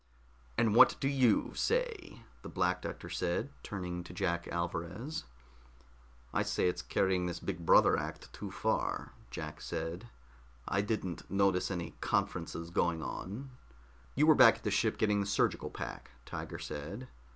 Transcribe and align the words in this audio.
"And 0.57 0.73
what 0.73 0.99
do 0.99 1.07
you 1.07 1.53
say?" 1.53 2.23
the 2.41 2.49
Black 2.49 2.81
Doctor 2.81 3.07
said, 3.07 3.51
turning 3.61 4.03
to 4.05 4.13
Jack 4.15 4.47
Alvarez. 4.47 5.25
"I 6.33 6.41
say 6.41 6.67
it's 6.67 6.81
carrying 6.81 7.27
this 7.27 7.39
big 7.39 7.67
brother 7.67 7.95
act 7.95 8.33
too 8.33 8.49
far," 8.49 9.13
Jack 9.29 9.61
said. 9.61 10.07
"I 10.67 10.81
didn't 10.81 11.29
notice 11.29 11.69
any 11.69 11.91
conferences 12.01 12.71
going 12.71 13.03
on." 13.03 13.51
"You 14.15 14.25
were 14.25 14.33
back 14.33 14.55
at 14.55 14.63
the 14.63 14.71
ship 14.71 14.97
getting 14.97 15.19
the 15.19 15.27
surgical 15.27 15.69
pack," 15.69 16.09
Tiger 16.25 16.57
said. 16.57 17.07